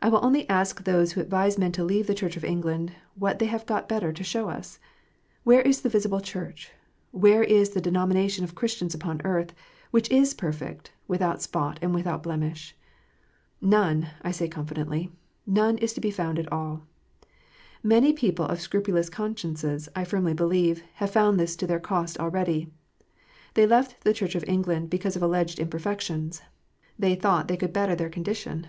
[0.00, 3.38] I will only ask those who advise men to leave the Church of England, what
[3.38, 4.78] they have got better to show us?
[5.44, 6.72] Where is the visible Church,
[7.10, 9.52] where is the denomination of Christians upon earth,
[9.90, 12.74] which is perfect, without spot, and without blemish?
[13.60, 15.12] None, I say confidently,
[15.46, 16.84] none is to be found at all.
[17.82, 22.72] Many people of scrupulous consciences, I firmly believe, have found this to their cost already.
[23.52, 26.40] They left the Church of England because of alleged imperfections.
[26.98, 28.68] They thought they could better their condition.